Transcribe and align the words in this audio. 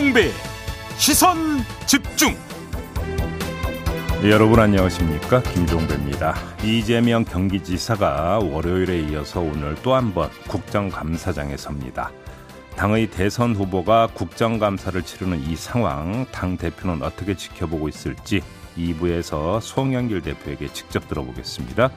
김종배 0.00 0.30
시선 0.96 1.36
집중. 1.86 2.34
여러분 4.24 4.58
안녕하십니까? 4.58 5.42
김종배입니다. 5.42 6.36
이재명 6.64 7.22
경기지사가 7.22 8.38
월요일에 8.38 8.98
이어서 9.10 9.40
오늘 9.40 9.74
또 9.82 9.92
한 9.94 10.14
번 10.14 10.30
국정감사장에 10.48 11.58
섭니다. 11.58 12.10
당의 12.76 13.10
대선 13.10 13.54
후보가 13.54 14.08
국정감사를 14.14 15.02
치르는 15.02 15.42
이 15.46 15.54
상황 15.54 16.24
당 16.32 16.56
대표는 16.56 17.02
어떻게 17.02 17.34
지켜보고 17.36 17.90
있을지 17.90 18.40
2부에서 18.78 19.60
송영길 19.60 20.22
대표에게 20.22 20.72
직접 20.72 21.08
들어보겠습니다 21.08 21.90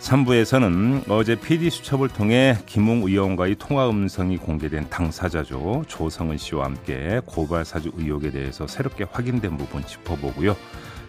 3부에서는 0.00 1.10
어제 1.10 1.36
PD수첩을 1.36 2.08
통해 2.08 2.56
김웅 2.64 3.02
의원과의 3.02 3.56
통화 3.58 3.88
음성이 3.88 4.38
공개된 4.38 4.88
당사자죠. 4.88 5.84
조성은 5.88 6.38
씨와 6.38 6.64
함께 6.64 7.20
고발 7.26 7.66
사주 7.66 7.92
의혹에 7.96 8.30
대해서 8.30 8.66
새롭게 8.66 9.04
확인된 9.10 9.58
부분 9.58 9.84
짚어보고요. 9.84 10.56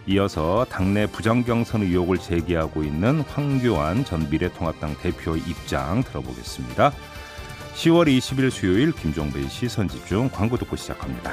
이어서 0.06 0.66
당내 0.68 1.06
부정경선 1.06 1.82
의혹을 1.82 2.18
제기하고 2.18 2.82
있는 2.82 3.20
황교안 3.22 4.04
전 4.04 4.28
미래통합당 4.28 4.96
대표의 5.00 5.42
입장 5.46 6.02
들어보겠습니다. 6.02 6.92
10월 7.74 8.18
20일 8.18 8.50
수요일 8.50 8.92
김종배의 8.92 9.48
시선집중 9.48 10.30
광고 10.30 10.58
듣고 10.58 10.76
시작합니다. 10.76 11.32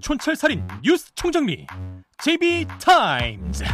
촌철살인 0.00 0.62
뉴스 0.82 1.14
총정리 1.14 1.66
JB타임즈 2.18 3.64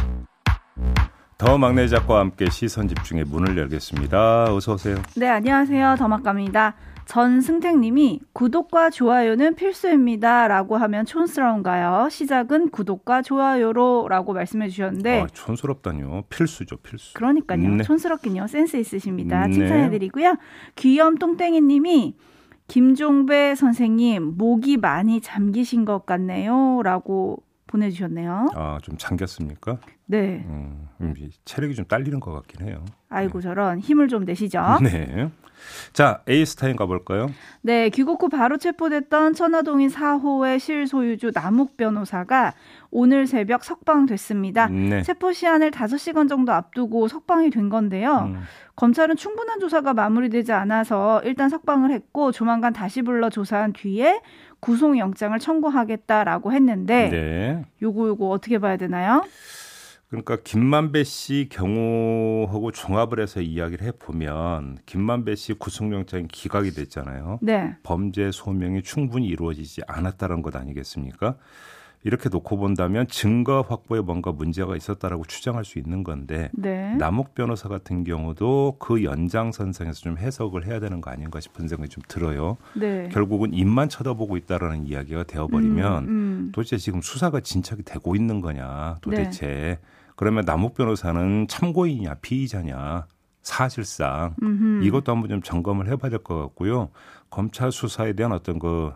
더 1.37 1.57
막내 1.57 1.87
작가와 1.87 2.21
함께 2.21 2.49
시선 2.49 2.87
집중의 2.87 3.25
문을 3.25 3.57
열겠습니다. 3.57 4.55
어서 4.55 4.73
오세요. 4.73 4.97
네, 5.15 5.27
안녕하세요. 5.27 5.95
더 5.99 6.07
막갑니다. 6.07 6.75
전승택님이 7.05 8.21
구독과 8.33 8.89
좋아요는 8.89 9.55
필수입니다. 9.55 10.47
라고 10.47 10.77
하면 10.77 11.05
촌스러운가요? 11.05 12.09
시작은 12.09 12.71
구독과 12.71 13.21
좋아요로 13.21 14.07
라고 14.09 14.33
말씀해 14.33 14.67
주셨는데. 14.69 15.21
아, 15.21 15.27
촌스럽다뇨. 15.31 16.23
필수죠, 16.29 16.77
필수. 16.77 17.13
그러니까요. 17.13 17.59
네. 17.59 17.83
촌스럽긴요. 17.83 18.47
센스 18.47 18.77
있으십니다. 18.77 19.45
네. 19.45 19.53
칭찬해 19.53 19.89
드리고요. 19.91 20.35
귀염 20.75 21.17
똥땡이님이 21.17 22.15
김종배 22.67 23.55
선생님, 23.55 24.37
목이 24.37 24.77
많이 24.77 25.21
잠기신 25.21 25.85
것 25.85 26.05
같네요. 26.05 26.81
라고 26.83 27.43
보내주셨네요. 27.67 28.47
아, 28.55 28.79
좀 28.81 28.97
잠겼습니까? 28.97 29.77
네. 30.05 30.45
음, 30.47 30.87
체력이 31.45 31.75
좀 31.75 31.85
딸리는 31.85 32.19
것 32.19 32.31
같긴 32.31 32.67
해요. 32.67 32.83
아이고, 33.09 33.39
네. 33.39 33.43
저런 33.43 33.79
힘을 33.79 34.07
좀 34.07 34.25
내시죠. 34.25 34.61
네. 34.81 35.29
자, 35.93 36.21
JB 36.27 36.41
TIMES 36.41 36.75
가볼까요? 36.75 37.29
네, 37.61 37.89
귀국 37.89 38.21
후 38.21 38.29
바로 38.29 38.57
체포됐던 38.57 39.33
천화동인 39.33 39.89
4호의 39.89 40.59
실소유주 40.59 41.31
남욱 41.33 41.77
변호사가 41.77 42.53
오늘 42.91 43.27
새벽 43.27 43.63
석방됐습니다. 43.63 44.67
네. 44.67 45.01
체포 45.01 45.33
시한을 45.33 45.71
5시간 45.71 46.29
정도 46.29 46.53
앞두고 46.53 47.07
석방이 47.07 47.49
된 47.49 47.69
건데요. 47.69 48.31
음. 48.33 48.43
검찰은 48.75 49.15
충분한 49.15 49.59
조사가 49.59 49.95
마무리되지 49.95 50.51
않아서 50.51 51.21
일단 51.25 51.49
석방을 51.49 51.91
했고 51.91 52.31
조만간 52.31 52.73
다시 52.73 53.01
불러 53.01 53.29
조사한 53.29 53.73
뒤에 53.73 54.21
구속영장을 54.59 55.37
청구하겠다라고 55.39 56.51
했는데 56.53 57.09
네. 57.09 57.65
요거 57.81 58.07
요거 58.07 58.29
어떻게 58.29 58.59
봐야 58.59 58.77
되나요? 58.77 59.23
그러니까 60.09 60.37
김만배 60.37 61.03
씨 61.03 61.47
경우하고 61.51 62.71
종합을 62.71 63.19
해서 63.19 63.41
이야기를 63.41 63.85
해 63.85 63.91
보면 63.91 64.77
김만배 64.85 65.35
씨 65.35 65.53
구속영장이 65.53 66.29
기각이 66.29 66.71
됐잖아요. 66.71 67.39
네. 67.41 67.75
범죄 67.83 68.31
소명이 68.31 68.83
충분히 68.83 69.27
이루어지지 69.27 69.81
않았다는 69.85 70.41
것 70.43 70.55
아니겠습니까? 70.55 71.35
이렇게 72.03 72.29
놓고 72.29 72.57
본다면 72.57 73.07
증거 73.07 73.61
확보에 73.67 73.99
뭔가 74.01 74.31
문제가 74.31 74.75
있었다라고 74.75 75.25
추정할 75.25 75.65
수 75.65 75.79
있는 75.79 76.03
건데 76.03 76.49
네. 76.53 76.95
남욱 76.95 77.35
변호사 77.35 77.67
같은 77.67 78.03
경우도 78.03 78.77
그 78.79 79.03
연장선상에서 79.03 79.99
좀 80.01 80.17
해석을 80.17 80.65
해야 80.67 80.79
되는 80.79 81.01
거 81.01 81.09
아닌가 81.11 81.39
싶은 81.39 81.67
생각이 81.67 81.89
좀 81.89 82.03
들어요. 82.07 82.57
네. 82.75 83.09
결국은 83.11 83.53
입만 83.53 83.89
쳐다보고 83.89 84.37
있다라는 84.37 84.85
이야기가 84.85 85.23
되어버리면 85.23 86.03
음, 86.03 86.07
음. 86.07 86.49
도대체 86.53 86.77
지금 86.77 87.01
수사가 87.01 87.41
진척이 87.41 87.83
되고 87.83 88.15
있는 88.15 88.39
거냐 88.41 88.97
도대체 89.01 89.47
네. 89.47 89.79
그러면 90.15 90.45
남욱 90.45 90.75
변호사는 90.75 91.47
참고인이냐 91.47 92.15
피의자냐 92.21 93.05
사실상 93.41 94.35
음흠. 94.43 94.83
이것도 94.83 95.11
한번 95.11 95.29
좀 95.29 95.41
점검을 95.41 95.87
해봐야 95.87 96.09
될 96.09 96.19
것 96.19 96.37
같고요. 96.37 96.89
검찰 97.29 97.71
수사에 97.71 98.13
대한 98.13 98.31
어떤 98.31 98.59
그 98.59 98.91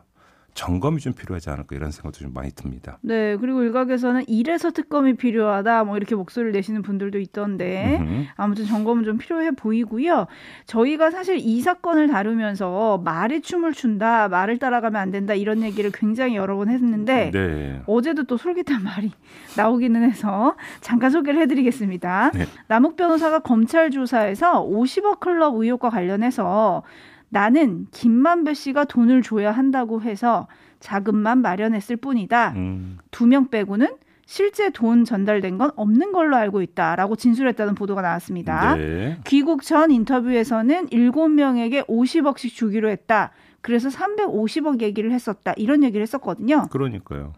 점검이 0.54 1.00
좀 1.00 1.14
필요하지 1.14 1.50
않을까 1.50 1.76
이런 1.76 1.92
생각도 1.92 2.20
좀 2.20 2.34
많이 2.34 2.52
듭니다. 2.52 2.98
네, 3.02 3.38
그리고 3.38 3.64
일각에서는 3.64 4.26
이래서 4.28 4.72
특검이 4.72 5.16
필요하다 5.16 5.86
뭐 5.86 5.98
이렇게 5.98 6.16
목소리를 6.16 6.52
내시는 6.52 6.82
분들도 6.82 7.20
있던데 7.20 7.98
음흠. 8.00 8.26
아무튼 8.36 8.66
점검은 8.66 9.04
좀 9.04 9.18
필요해 9.18 9.52
보이고요. 9.52 10.28
저희가 10.66 11.12
사실 11.12 11.38
이 11.38 11.62
사건을 11.62 12.08
다루면서 12.08 13.00
말이 13.04 13.42
춤을 13.42 13.74
춘다, 13.74 14.28
말을 14.28 14.58
따라가면 14.58 15.02
안 15.02 15.12
된다 15.12 15.34
이런 15.34 15.62
얘기를 15.62 15.92
굉장히 15.94 16.36
여러 16.36 16.56
번 16.58 16.70
했는데 16.70 17.32
네. 17.32 17.82
어제도 17.86 18.24
또 18.24 18.38
솔깃한 18.38 18.84
말이 18.84 19.12
나오기는 19.56 20.04
해서 20.04 20.56
잠깐 20.82 21.12
소개를 21.12 21.42
해드리겠습니다. 21.42 22.32
네. 22.34 22.46
남욱 22.68 22.98
변호사가 22.98 23.40
검찰 23.40 23.90
조사에서 23.90 24.66
50억 24.66 25.20
클럽 25.20 25.56
의혹과 25.56 25.90
관련해서 25.90 26.84
나는 27.32 27.88
김만배 27.92 28.54
씨가 28.54 28.86
돈을 28.86 29.22
줘야 29.22 29.52
한다고 29.52 30.02
해서 30.02 30.48
자금만 30.80 31.42
마련했을 31.42 31.96
뿐이다. 31.96 32.52
음. 32.58 32.98
두명 33.10 33.50
빼고는 33.50 33.96
실제 34.26 34.70
돈 34.70 35.06
전달된 35.06 35.58
건 35.58 35.72
없는 35.76 36.12
걸로 36.12 36.36
알고 36.36 36.62
있다라고 36.62 37.16
진술했다는 37.16 37.76
보도가 37.76 38.02
나왔습니다. 38.02 38.76
네. 38.76 39.18
귀국 39.26 39.64
전 39.64 39.92
인터뷰에서는 39.92 40.88
7명에게 40.88 41.88
50억씩 41.88 42.54
주기로 42.54 42.90
했다. 42.90 43.32
그래서 43.62 43.90
350억 43.90 44.82
얘기를 44.82 45.12
했었다. 45.12 45.54
이런 45.56 45.84
얘기를 45.84 46.02
했었거든요. 46.02 46.68
그러니까요. 46.70 47.34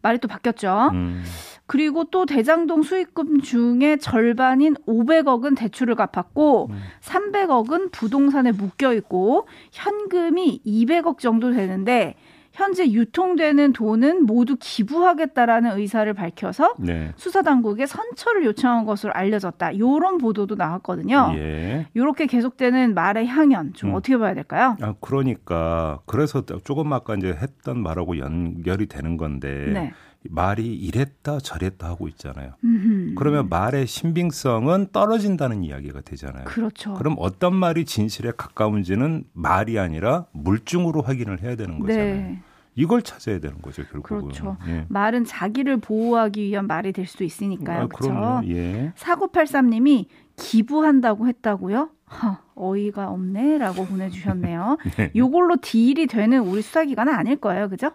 말이 0.00 0.18
또 0.18 0.28
바뀌었죠. 0.28 0.90
음. 0.92 1.22
그리고 1.68 2.04
또 2.04 2.24
대장동 2.24 2.82
수익금 2.82 3.42
중에 3.42 3.98
절반인 3.98 4.74
500억은 4.86 5.56
대출을 5.56 5.94
갚았고 5.96 6.70
음. 6.70 6.78
300억은 7.02 7.92
부동산에 7.92 8.52
묶여 8.52 8.94
있고 8.94 9.46
현금이 9.72 10.62
200억 10.64 11.18
정도 11.18 11.52
되는데 11.52 12.16
현재 12.52 12.90
유통되는 12.90 13.72
돈은 13.74 14.24
모두 14.24 14.56
기부하겠다라는 14.58 15.78
의사를 15.78 16.12
밝혀서 16.12 16.74
네. 16.78 17.12
수사 17.16 17.42
당국에 17.42 17.86
선처를 17.86 18.44
요청한 18.46 18.84
것으로 18.84 19.12
알려졌다. 19.12 19.70
이런 19.72 20.18
보도도 20.18 20.56
나왔거든요. 20.56 21.34
예. 21.36 21.86
이렇게 21.94 22.26
계속되는 22.26 22.94
말의 22.94 23.26
향연 23.26 23.74
좀 23.74 23.90
음. 23.90 23.94
어떻게 23.94 24.16
봐야 24.16 24.34
될까요? 24.34 24.76
아 24.80 24.94
그러니까 25.00 26.00
그래서 26.06 26.42
조금 26.64 26.92
아까 26.92 27.14
이제 27.14 27.28
했던 27.28 27.80
말하고 27.80 28.18
연결이 28.18 28.86
되는 28.86 29.16
건데 29.16 29.70
네. 29.72 29.92
말이 30.30 30.74
이랬다 30.74 31.38
저랬다 31.38 31.88
하고 31.88 32.08
있잖아요. 32.08 32.52
음흠. 32.62 33.14
그러면 33.16 33.48
말의 33.48 33.86
신빙성은 33.86 34.88
떨어진다는 34.92 35.64
이야기가 35.64 36.02
되잖아요. 36.02 36.44
그렇죠. 36.44 36.94
그럼 36.94 37.16
어떤 37.18 37.54
말이 37.54 37.84
진실에 37.84 38.32
가까운지는 38.36 39.24
말이 39.32 39.78
아니라 39.78 40.26
물증으로 40.32 41.02
확인을 41.02 41.42
해야 41.42 41.56
되는 41.56 41.78
거잖아요. 41.78 42.14
네. 42.14 42.42
이걸 42.74 43.02
찾아야 43.02 43.40
되는 43.40 43.60
거죠, 43.60 43.82
결국은. 43.90 44.28
그렇죠. 44.28 44.56
예. 44.68 44.86
말은 44.88 45.24
자기를 45.24 45.78
보호하기 45.78 46.44
위한 46.44 46.68
말이 46.68 46.92
될 46.92 47.06
수도 47.06 47.24
있으니까요. 47.24 47.82
아, 47.82 47.86
그렇죠. 47.88 48.40
예. 48.46 48.92
4983님이 48.96 50.06
기부한다고 50.36 51.26
했다고요? 51.26 51.90
허, 52.10 52.38
어이가 52.54 53.10
없네라고 53.10 53.84
보내주셨네요. 53.84 54.78
네. 54.96 55.10
요걸로 55.16 55.56
딜이 55.60 56.06
되는 56.06 56.38
우리 56.40 56.62
수사기관은 56.62 57.12
아닐 57.12 57.36
거예요, 57.36 57.68
그죠? 57.68 57.90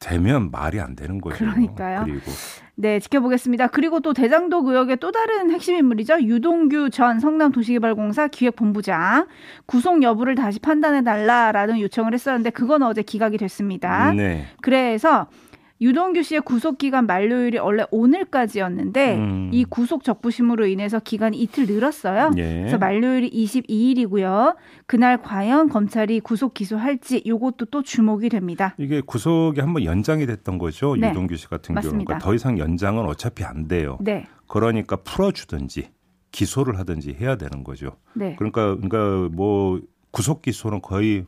되면 0.00 0.50
말이 0.50 0.80
안 0.80 0.96
되는 0.96 1.20
거죠. 1.20 1.36
그러니까요. 1.36 2.04
그리고 2.04 2.32
네, 2.74 2.98
지켜보겠습니다. 2.98 3.68
그리고 3.68 4.00
또 4.00 4.14
대장동 4.14 4.66
의혹의 4.66 4.96
또 4.96 5.12
다른 5.12 5.50
핵심 5.50 5.76
인물이죠. 5.76 6.22
유동규 6.22 6.88
전 6.90 7.20
성남도시개발공사 7.20 8.28
기획본부장 8.28 9.26
구속 9.66 10.02
여부를 10.02 10.34
다시 10.34 10.58
판단해 10.58 11.04
달라라는 11.04 11.78
요청을 11.80 12.14
했었는데 12.14 12.50
그건 12.50 12.82
어제 12.82 13.02
기각이 13.02 13.36
됐습니다. 13.36 14.12
네. 14.14 14.46
그래서 14.62 15.26
유동규 15.80 16.22
씨의 16.22 16.42
구속 16.42 16.76
기간 16.76 17.06
만료일이 17.06 17.58
원래 17.58 17.84
오늘까지였는데 17.90 19.16
음. 19.16 19.50
이 19.52 19.64
구속 19.64 20.04
적부심으로 20.04 20.66
인해서 20.66 20.98
기간이 21.00 21.38
이틀 21.40 21.66
늘었어요. 21.66 22.32
예. 22.36 22.58
그래서 22.60 22.76
만료일이 22.76 23.30
22일이고요. 23.30 24.56
그날 24.86 25.22
과연 25.22 25.70
검찰이 25.70 26.20
구속 26.20 26.52
기소할지 26.52 27.18
이것도 27.24 27.66
또 27.66 27.82
주목이 27.82 28.28
됩니다. 28.28 28.74
이게 28.78 29.00
구속이 29.00 29.60
한번 29.60 29.84
연장이 29.84 30.26
됐던 30.26 30.58
거죠. 30.58 30.96
네. 30.96 31.08
유동규 31.10 31.36
씨 31.36 31.48
같은 31.48 31.74
경우는 31.74 32.04
그러니까 32.04 32.18
더 32.18 32.34
이상 32.34 32.58
연장은 32.58 33.04
어차피 33.06 33.44
안 33.44 33.66
돼요. 33.66 33.96
네. 34.00 34.26
그러니까 34.48 34.96
풀어주든지 34.96 35.90
기소를 36.30 36.78
하든지 36.78 37.16
해야 37.20 37.36
되는 37.36 37.64
거죠. 37.64 37.96
네. 38.12 38.36
그러니까 38.36 38.76
그러니까 38.76 39.34
뭐 39.34 39.80
구속 40.10 40.42
기소는 40.42 40.82
거의 40.82 41.24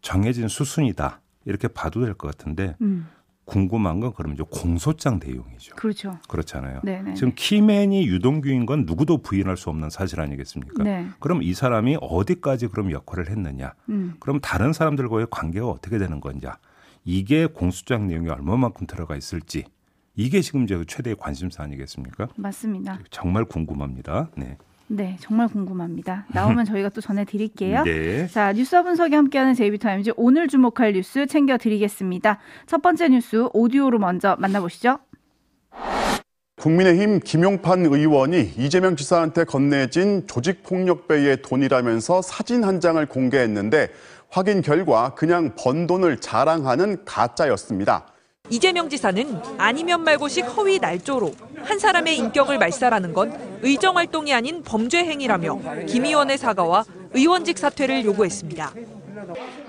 정해진 0.00 0.46
수순이다 0.48 1.20
이렇게 1.44 1.66
봐도 1.68 2.02
될 2.04 2.14
것 2.14 2.28
같은데. 2.30 2.76
음. 2.82 3.08
궁금한 3.50 3.98
건 3.98 4.12
그러면 4.16 4.36
이제 4.36 4.44
공소장 4.48 5.18
내용이죠. 5.22 5.74
그렇죠. 5.74 6.18
그렇잖아요. 6.28 6.80
네네. 6.84 7.14
지금 7.14 7.32
키맨이 7.34 8.06
유동규인 8.06 8.64
건 8.64 8.84
누구도 8.86 9.18
부인할 9.18 9.56
수 9.56 9.70
없는 9.70 9.90
사실 9.90 10.20
아니겠습니까? 10.20 10.84
네. 10.84 11.08
그럼 11.18 11.42
이 11.42 11.52
사람이 11.52 11.98
어디까지 12.00 12.68
그럼 12.68 12.92
역할을 12.92 13.28
했느냐? 13.28 13.74
음. 13.88 14.14
그럼 14.20 14.40
다른 14.40 14.72
사람들과의 14.72 15.26
관계가 15.30 15.66
어떻게 15.66 15.98
되는 15.98 16.20
건냐? 16.20 16.58
이게 17.04 17.46
공소장 17.46 18.06
내용이 18.06 18.28
얼마만큼 18.28 18.86
들어가 18.86 19.16
있을지 19.16 19.64
이게 20.14 20.42
지금 20.42 20.66
제 20.66 20.82
최대의 20.86 21.16
관심사 21.18 21.62
아니겠습니까? 21.64 22.28
맞습니다. 22.36 22.98
정말 23.10 23.44
궁금합니다. 23.44 24.30
네. 24.36 24.58
네, 24.92 25.16
정말 25.20 25.46
궁금합니다. 25.46 26.26
나오면 26.32 26.64
저희가 26.64 26.88
또 26.88 27.00
전해드릴게요. 27.00 27.84
네. 27.84 28.26
자, 28.26 28.52
뉴스 28.52 28.82
분석이 28.82 29.14
함께하는 29.14 29.54
제이비타임즈 29.54 30.14
오늘 30.16 30.48
주목할 30.48 30.94
뉴스 30.94 31.26
챙겨드리겠습니다. 31.26 32.40
첫 32.66 32.82
번째 32.82 33.10
뉴스 33.10 33.46
오디오로 33.52 34.00
먼저 34.00 34.34
만나보시죠. 34.40 34.98
국민의힘 36.56 37.20
김용판 37.20 37.86
의원이 37.86 38.54
이재명 38.58 38.96
지사한테 38.96 39.44
건네진 39.44 40.26
조직폭력배의 40.26 41.42
돈이라면서 41.42 42.20
사진 42.20 42.64
한 42.64 42.80
장을 42.80 43.06
공개했는데 43.06 43.90
확인 44.28 44.60
결과 44.60 45.14
그냥 45.14 45.54
번 45.56 45.86
돈을 45.86 46.16
자랑하는 46.16 47.04
가짜였습니다. 47.04 48.06
이재명 48.50 48.88
지사는 48.88 49.40
아니면 49.58 50.02
말고식 50.02 50.44
허위 50.56 50.78
날조로 50.78 51.32
한 51.62 51.78
사람의 51.78 52.16
인격을 52.16 52.58
말살하는 52.58 53.12
건 53.12 53.60
의정 53.62 53.96
활동이 53.96 54.34
아닌 54.34 54.62
범죄 54.62 54.98
행위라며 54.98 55.60
김 55.86 56.04
의원의 56.04 56.36
사과와 56.36 56.84
의원직 57.12 57.58
사퇴를 57.58 58.04
요구했습니다. 58.04 58.72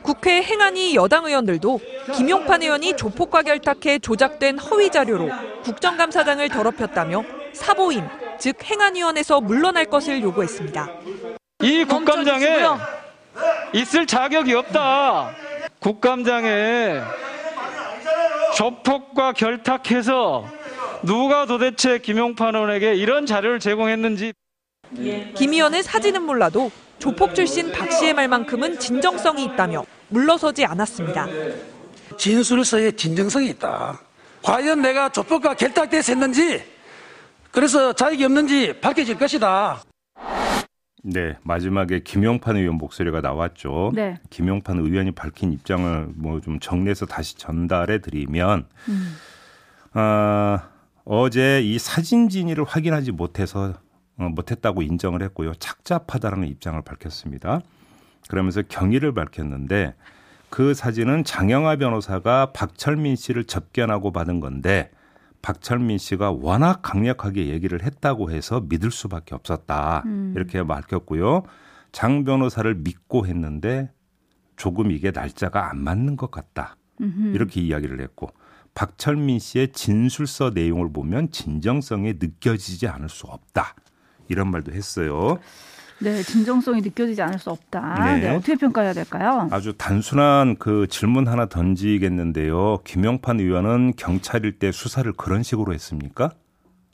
국회 0.01 0.41
행안위 0.41 0.95
여당 0.95 1.25
의원들도 1.25 1.79
김용판 2.15 2.63
의원이 2.63 2.95
조폭과 2.95 3.43
결탁해 3.43 3.99
조작된 3.99 4.57
허위 4.59 4.89
자료로 4.89 5.29
국정감사장을 5.63 6.47
더럽혔다며 6.49 7.23
사보임, 7.53 8.05
즉 8.39 8.55
행안위원회에서 8.63 9.41
물러날 9.41 9.85
것을 9.85 10.21
요구했습니다. 10.21 10.89
이 11.63 11.83
국감장에 11.85 12.47
있을 13.73 14.07
자격이 14.07 14.53
없다. 14.55 15.35
국감장에 15.79 17.01
조폭과 18.61 19.33
결탁해서 19.33 20.47
누가 21.01 21.47
도대체 21.47 21.97
김용판 21.97 22.53
의원에게 22.53 22.93
이런 22.93 23.25
자료를 23.25 23.59
제공했는지 23.59 24.33
김 25.35 25.53
의원의 25.53 25.81
사진은 25.81 26.21
몰라도 26.21 26.69
조폭 26.99 27.33
출신 27.33 27.71
박 27.71 27.91
씨의 27.91 28.13
말만큼은 28.13 28.77
진정성이 28.77 29.45
있다며 29.45 29.83
물러서지 30.09 30.63
않았습니다. 30.63 31.27
진술서에 32.19 32.91
진정성이 32.91 33.47
있다. 33.47 33.99
과연 34.43 34.83
내가 34.83 35.09
조폭과 35.09 35.55
결탁돼서 35.55 36.11
했는지 36.11 36.63
그래서 37.49 37.93
자격이 37.93 38.23
없는지 38.25 38.79
밝혀질 38.79 39.17
것이다. 39.17 39.81
네, 41.03 41.35
마지막에 41.43 41.99
김용판 41.99 42.57
의원 42.57 42.75
목소리가 42.77 43.21
나왔죠. 43.21 43.91
네. 43.95 44.19
김용판 44.29 44.77
의원이 44.77 45.11
밝힌 45.11 45.51
입장을 45.51 46.09
뭐 46.15 46.39
좀 46.41 46.59
정리해서 46.59 47.05
다시 47.05 47.35
전달해 47.37 47.99
드리면, 47.99 48.67
음. 48.89 49.15
아, 49.93 50.69
어제 51.03 51.61
이 51.61 51.79
사진 51.79 52.29
진위를 52.29 52.63
확인하지 52.63 53.11
못해서 53.11 53.73
어, 54.17 54.29
못했다고 54.29 54.83
인정을 54.83 55.23
했고요. 55.23 55.53
착잡하다라는 55.55 56.47
입장을 56.47 56.79
밝혔습니다. 56.83 57.61
그러면서 58.29 58.61
경위를 58.61 59.13
밝혔는데 59.13 59.95
그 60.49 60.73
사진은 60.73 61.23
장영하 61.23 61.77
변호사가 61.77 62.51
박철민 62.53 63.15
씨를 63.15 63.45
접견하고 63.45 64.11
받은 64.11 64.39
건데 64.39 64.91
박철민 65.41 65.97
씨가 65.97 66.31
워낙 66.31 66.81
강력하게 66.81 67.47
얘기를 67.47 67.83
했다고 67.83 68.31
해서 68.31 68.61
믿을 68.61 68.91
수밖에 68.91 69.35
없었다. 69.35 70.03
음. 70.05 70.33
이렇게 70.35 70.63
밝혔고요. 70.63 71.43
장 71.91 72.23
변호사를 72.23 72.73
믿고 72.75 73.25
했는데 73.25 73.91
조금 74.55 74.91
이게 74.91 75.11
날짜가 75.11 75.69
안 75.69 75.83
맞는 75.83 76.15
것 76.15 76.31
같다. 76.31 76.77
음흠. 77.01 77.33
이렇게 77.33 77.61
이야기를 77.61 77.99
했고 78.01 78.29
박철민 78.73 79.39
씨의 79.39 79.73
진술서 79.73 80.51
내용을 80.51 80.93
보면 80.93 81.31
진정성이 81.31 82.13
느껴지지 82.19 82.87
않을 82.87 83.09
수 83.09 83.27
없다. 83.27 83.75
이런 84.29 84.49
말도 84.49 84.71
했어요. 84.71 85.39
네, 86.01 86.23
진정성이 86.23 86.81
느껴지지 86.81 87.21
않을 87.21 87.37
수 87.37 87.51
없다. 87.51 88.15
네. 88.15 88.21
네, 88.21 88.29
어떻게 88.35 88.55
평가해야 88.55 88.93
될까요? 88.93 89.47
아주 89.51 89.73
단순한 89.73 90.57
그 90.57 90.87
질문 90.89 91.27
하나 91.27 91.45
던지겠는데요. 91.45 92.79
김영판 92.83 93.39
의원은 93.39 93.93
경찰일 93.97 94.57
때 94.59 94.71
수사를 94.71 95.11
그런 95.13 95.43
식으로 95.43 95.73
했습니까? 95.73 96.31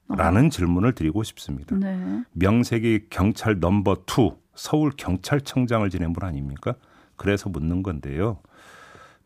라는 0.09 0.45
어. 0.45 0.49
질문을 0.49 0.93
드리고 0.93 1.23
싶습니다. 1.23 1.75
네. 1.75 2.23
명색이 2.33 3.07
경찰 3.09 3.59
number 3.59 4.03
two 4.05 4.37
서울 4.55 4.91
경찰청장을 4.95 5.89
지낸 5.89 6.13
분 6.13 6.23
아닙니까? 6.23 6.75
그래서 7.15 7.49
묻는 7.49 7.83
건데요. 7.83 8.39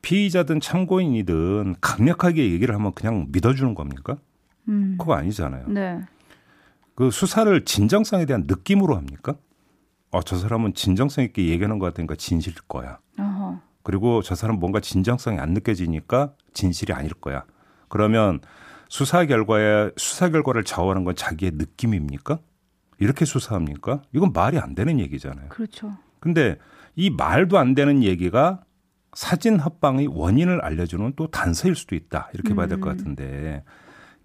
피의자든 0.02 0.60
참고인이든 0.60 1.76
강력하게 1.82 2.52
얘기를 2.52 2.74
하면 2.76 2.94
그냥 2.94 3.28
믿어주는 3.30 3.76
겁니까? 3.76 4.18
음. 4.70 4.96
그거 5.00 5.14
아니잖아요. 5.14 5.68
네. 5.68 6.00
그 6.96 7.12
수사를 7.12 7.64
진정성에 7.66 8.26
대한 8.26 8.46
느낌으로 8.48 8.96
합니까? 8.96 9.36
어, 10.12 10.22
저 10.22 10.38
사람은 10.38 10.74
진정성 10.74 11.24
있게 11.26 11.48
얘기하는 11.48 11.80
것 11.80 11.88
같으니까 11.88 12.16
진실일 12.16 12.60
거야. 12.68 13.00
어허. 13.18 13.60
그리고 13.84 14.22
저 14.22 14.36
사람 14.36 14.58
뭔가 14.58 14.80
진정성이 14.80 15.40
안 15.40 15.54
느껴지니까 15.54 16.34
진실이 16.54 16.94
아닐 16.94 17.14
거야. 17.14 17.44
그러면 17.88 18.40
수사 18.90 19.26
결과에 19.26 19.92
수사 19.98 20.30
결과를 20.30 20.64
좌우하는 20.64 21.04
건 21.04 21.16
자기의 21.16 21.54
느낌입니까? 21.56 22.40
이렇게 23.00 23.26
수사합니까? 23.26 24.02
이건 24.14 24.32
말이 24.34 24.60
안 24.60 24.76
되는 24.76 25.00
얘기잖아요. 25.00 25.50
그렇죠. 25.50 25.92
근데 26.20 26.58
이 26.96 27.10
말도 27.10 27.58
안 27.58 27.74
되는 27.74 28.04
얘기가 28.04 28.62
사진 29.14 29.60
합방의 29.60 30.08
원인을 30.08 30.62
알려주는 30.62 31.14
또 31.16 31.28
단서일 31.28 31.76
수도 31.76 31.96
있다. 31.96 32.30
이렇게 32.34 32.54
봐야 32.54 32.68
될것 32.68 32.88
음. 32.92 32.98
같은데 32.98 33.64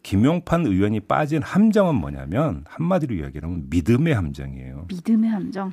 김용판 0.06 0.66
의원이 0.66 1.00
빠진 1.00 1.42
함정은 1.42 1.96
뭐냐면 1.96 2.62
한마디로 2.68 3.16
이야기하면 3.16 3.66
믿음의 3.70 4.14
함정이에요. 4.14 4.86
믿음의 4.88 5.28
함정. 5.28 5.72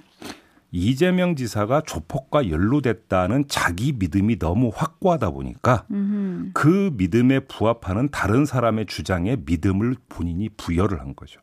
이재명 0.71 1.35
지사가 1.35 1.81
조폭과 1.81 2.49
연루됐다는 2.49 3.43
자기 3.47 3.93
믿음이 3.93 4.39
너무 4.39 4.71
확고하다 4.73 5.29
보니까 5.29 5.85
음흠. 5.91 6.49
그 6.55 6.89
믿음에 6.97 7.41
부합하는 7.41 8.09
다른 8.09 8.45
사람의 8.45 8.87
주장에 8.87 9.37
믿음을 9.45 9.95
본인이 10.09 10.49
부여를 10.49 10.99
한 10.99 11.15
거죠. 11.15 11.39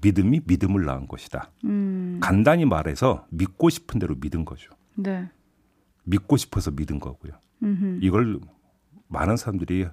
믿음이 0.00 0.42
믿음을 0.46 0.84
낳은 0.84 1.08
것이다. 1.08 1.50
음. 1.64 2.20
간단히 2.22 2.66
말해서 2.66 3.26
믿고 3.30 3.68
싶은 3.68 3.98
대로 3.98 4.14
믿은 4.14 4.44
거죠. 4.44 4.70
네. 4.94 5.28
믿고 6.04 6.36
싶어서 6.36 6.70
믿은 6.70 7.00
거고요. 7.00 7.32
음흠. 7.64 7.98
이걸 8.00 8.38
많은 9.08 9.36
사람들이 9.36 9.88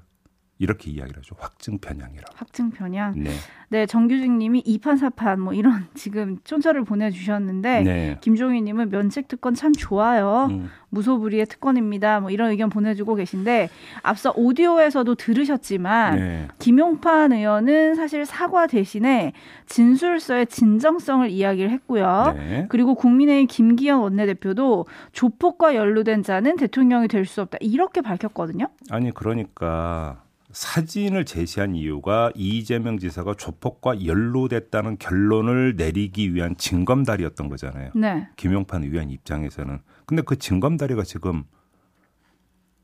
이렇게 0.61 0.91
이야기를 0.91 1.17
하죠. 1.17 1.35
확증 1.39 1.79
편향이라고. 1.79 2.35
확증 2.35 2.69
편향. 2.69 3.13
네. 3.15 3.31
네, 3.69 3.85
정규직 3.85 4.31
님이 4.31 4.61
2판 4.63 4.99
4판 4.99 5.39
뭐 5.39 5.53
이런 5.53 5.87
지금 5.95 6.37
촌철을 6.43 6.83
보내 6.83 7.09
주셨는데 7.09 7.81
네. 7.81 8.17
김종희 8.21 8.61
님은 8.61 8.89
면책 8.89 9.27
특권 9.27 9.55
참 9.55 9.73
좋아요. 9.73 10.49
음. 10.51 10.69
무소불위의 10.89 11.45
특권입니다. 11.47 12.19
뭐 12.19 12.29
이런 12.29 12.51
의견 12.51 12.69
보내 12.69 12.93
주고 12.93 13.15
계신데 13.15 13.69
앞서 14.03 14.33
오디오에서도 14.35 15.15
들으셨지만 15.15 16.15
네. 16.17 16.47
김용판 16.59 17.31
의원은 17.31 17.95
사실 17.95 18.25
사과 18.25 18.67
대신에 18.67 19.31
진술서의 19.67 20.47
진정성을 20.47 21.29
이야기를 21.29 21.71
했고요. 21.71 22.33
네. 22.35 22.65
그리고 22.69 22.93
국민의힘 22.93 23.47
김기현 23.47 23.99
원내대표도 23.99 24.85
조폭과 25.13 25.75
연루된 25.75 26.21
자는 26.23 26.55
대통령이 26.57 27.07
될 27.07 27.21
수 27.31 27.41
없다 27.41 27.57
이렇게 27.61 28.01
밝혔거든요. 28.01 28.67
아니 28.89 29.11
그러니까 29.11 30.21
사진을 30.53 31.25
제시한 31.25 31.75
이유가 31.75 32.31
이재명 32.35 32.97
지사가 32.97 33.35
조폭과 33.35 34.05
연루됐다는 34.05 34.97
결론을 34.97 35.75
내리기 35.75 36.33
위한 36.33 36.55
징검다리였던 36.57 37.49
거잖아요. 37.49 37.91
네. 37.95 38.27
김용판 38.35 38.83
의원 38.83 39.09
입장에서는. 39.09 39.79
근데 40.05 40.21
그 40.23 40.37
징검다리가 40.37 41.03
지금 41.03 41.43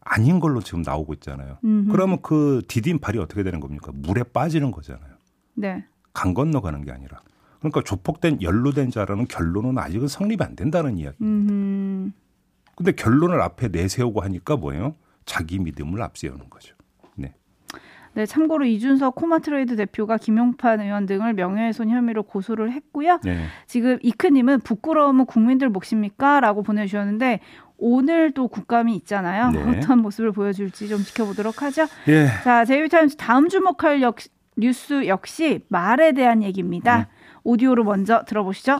아닌 0.02 0.40
걸로 0.40 0.62
지금 0.62 0.82
나오고 0.82 1.14
있잖아요. 1.16 1.58
음흠. 1.64 1.92
그러면 1.92 2.22
그 2.22 2.62
디딤 2.68 3.00
발이 3.00 3.18
어떻게 3.20 3.44
되는 3.44 3.60
겁니까? 3.60 3.92
물에 3.94 4.24
빠지는 4.24 4.72
거잖아요. 4.72 5.16
네. 5.56 5.86
강 6.14 6.34
건너가는 6.34 6.84
게 6.86 6.92
아니라. 6.92 7.22
그러니까 7.60 7.82
조폭된 7.84 8.42
연루된 8.42 8.92
자라는 8.92 9.28
결론은 9.28 9.78
아직은 9.78 10.08
성립이 10.08 10.44
안 10.44 10.56
된다는 10.56 10.98
이야기. 10.98 11.18
음. 11.22 12.14
근데 12.76 12.92
결론을 12.92 13.42
앞에 13.42 13.70
내세우고 13.70 14.22
하니까 14.22 14.56
뭐예요? 14.56 14.96
자기 15.26 15.60
믿음을 15.60 16.02
앞세우는 16.02 16.50
거죠. 16.50 16.76
네, 18.18 18.26
참고로 18.26 18.66
이준석 18.66 19.14
코마트레이드 19.14 19.76
대표가 19.76 20.18
김용판 20.18 20.82
의원 20.82 21.06
등을 21.06 21.36
명예훼손 21.36 21.92
혐의로 21.92 22.24
고소를 22.24 22.72
했고요. 22.72 23.20
네. 23.24 23.46
지금 23.68 24.00
이크님은 24.02 24.62
부끄러움은 24.62 25.26
국민들 25.26 25.70
몫입니까? 25.70 26.40
라고 26.40 26.64
보내주셨는데 26.64 27.42
오늘 27.78 28.32
도 28.32 28.48
국감이 28.48 28.96
있잖아요. 28.96 29.52
네. 29.52 29.62
어떤 29.62 30.00
모습을 30.00 30.32
보여줄지 30.32 30.90
좀 30.90 31.04
지켜보도록 31.04 31.62
하죠. 31.62 31.86
예. 32.08 32.26
자, 32.44 32.66
JB 32.66 32.81
TIMES 32.81 33.18
다음 33.18 33.50
주목할 33.50 34.02
역, 34.02 34.16
뉴스 34.56 35.06
역시 35.06 35.60
말에 35.68 36.14
대한 36.14 36.42
얘기입니다. 36.42 36.98
네. 36.98 37.06
오디오로 37.44 37.84
먼저 37.84 38.24
들어보시죠. 38.26 38.80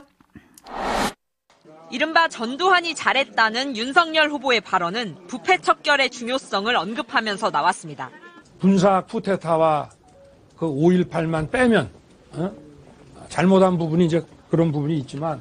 이른바 1.92 2.26
전두환이 2.26 2.96
잘했다는 2.96 3.76
윤석열 3.76 4.30
후보의 4.30 4.62
발언은 4.62 5.28
부패 5.28 5.58
척결의 5.58 6.10
중요성을 6.10 6.74
언급하면서 6.74 7.50
나왔습니다. 7.50 8.10
군사 8.60 9.02
쿠데타와 9.02 9.90
그 10.56 10.66
5.18만 10.66 11.50
빼면 11.50 11.90
어? 12.32 12.52
잘못한 13.28 13.78
부분이 13.78 14.06
이제 14.06 14.22
그런 14.50 14.72
부분이 14.72 14.98
있지만 14.98 15.40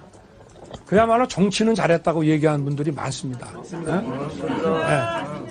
그야말로 0.86 1.28
정치는 1.28 1.74
잘했다고 1.76 2.26
얘기하는 2.26 2.64
분들이 2.66 2.92
많습니다. 2.92 3.48
어? 3.56 3.64
네. 3.72 5.48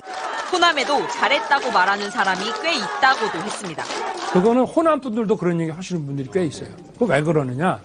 호남에도 0.53 1.07
잘했다고 1.09 1.71
말하는 1.73 2.11
사람이 2.11 2.41
꽤 2.63 2.77
있다고도 2.77 3.39
했습니다. 3.45 3.85
그거는 4.33 4.65
호남 4.65 5.01
분들도 5.01 5.37
그런 5.37 5.61
얘기 5.61 5.71
하시는 5.71 6.05
분들이 6.07 6.29
꽤 6.33 6.45
있어요. 6.47 6.69
그 6.99 7.07
왜 7.07 7.23
그러느냐? 7.23 7.81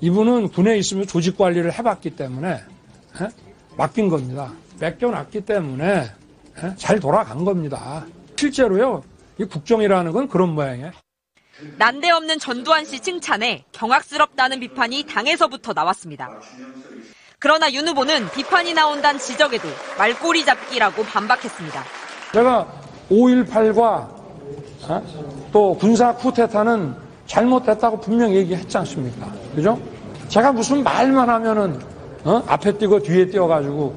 이분은 0.00 0.48
군에 0.50 0.76
있으면 0.76 1.06
조직 1.06 1.38
관리를 1.38 1.72
해봤기 1.72 2.10
때문에 2.16 2.50
에? 2.50 3.24
어? 3.24 3.28
맡긴 3.78 4.08
겁니다. 4.08 4.52
맡겨놨기 4.80 5.40
때문에 5.46 6.00
에? 6.62 6.74
잘 6.76 7.00
돌아간 7.00 7.44
겁니다. 7.44 8.04
실제로요, 8.36 9.02
이 9.38 9.44
국정이라는 9.44 10.12
건 10.12 10.28
그런 10.28 10.54
모양이에요. 10.54 10.92
난데없는 11.78 12.38
전두환 12.38 12.84
씨 12.84 13.00
칭찬에 13.00 13.64
경악스럽다는 13.72 14.60
비판이 14.60 15.04
당에서부터 15.04 15.72
나왔습니다. 15.72 16.28
그러나 17.38 17.72
윤 17.72 17.88
후보는 17.88 18.30
비판이 18.30 18.74
나온다는 18.74 19.18
지적에도 19.18 19.68
말꼬리 19.98 20.44
잡기라고 20.44 21.02
반박했습니다. 21.04 21.84
제가 22.32 22.66
5.18과 23.10 23.82
어? 24.88 25.48
또 25.52 25.76
군사 25.76 26.14
쿠데타는 26.14 26.94
잘못됐다고 27.26 28.00
분명 28.00 28.34
얘기했지 28.34 28.76
않습니까? 28.78 29.32
그죠? 29.54 29.80
제가 30.28 30.52
무슨 30.52 30.82
말만 30.82 31.28
하면은 31.28 31.80
어? 32.24 32.42
앞에 32.46 32.76
뛰고 32.76 33.02
뒤에 33.02 33.26
뛰어가지고 33.26 33.96